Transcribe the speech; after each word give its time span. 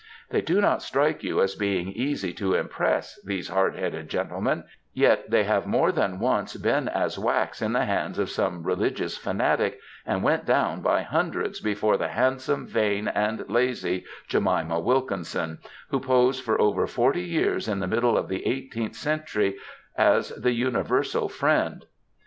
^ 0.01 0.03
They 0.31 0.41
do 0.41 0.59
not 0.61 0.81
strike 0.81 1.21
you 1.23 1.41
as 1.41 1.53
being 1.53 1.89
easy 1.91 2.33
to 2.33 2.55
impress, 2.55 3.21
these 3.21 3.49
hard 3.49 3.75
headed 3.75 4.09
gentlemen, 4.09 4.63
yet 4.95 5.29
they 5.29 5.43
have 5.43 5.67
more 5.67 5.91
than 5.91 6.17
once 6.17 6.55
been 6.57 6.87
as 6.87 7.19
wax 7.19 7.61
in 7.61 7.73
the 7.73 7.85
hands 7.85 8.17
of 8.17 8.31
some 8.31 8.63
religious 8.63 9.15
fanatic, 9.15 9.79
and 10.03 10.23
went 10.23 10.45
down 10.47 10.81
by 10.81 11.03
hundreds 11.03 11.59
before 11.59 11.97
the 11.97 12.07
handsome, 12.07 12.65
vain, 12.65 13.09
and 13.09 13.47
lazy 13.47 14.03
Jemima 14.27 14.79
Wilkinson, 14.79 15.59
who 15.89 15.99
posed 15.99 16.43
for 16.43 16.59
over 16.59 16.87
forty 16.87 17.21
years 17.21 17.67
in 17.67 17.77
the 17.77 17.85
middle 17.85 18.17
of 18.17 18.27
the 18.27 18.47
eighteenth 18.47 18.95
century 18.95 19.55
as 19.95 20.29
the 20.29 20.49
^^ 20.49 20.55
Universal 20.55 21.29
Friend. 21.29 21.85